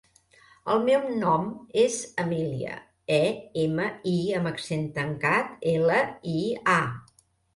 [0.75, 1.43] El meu nom
[1.81, 2.79] és Emília:
[3.19, 3.21] e,
[3.65, 5.99] ema, i amb accent tancat, ela,
[6.35, 6.37] i,
[6.77, 7.29] a.